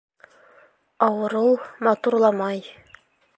Ауырыу 1.07 1.51
матурламай. 1.89 2.59